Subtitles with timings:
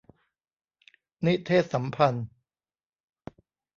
[1.25, 2.25] นิเทศสัมพันธ์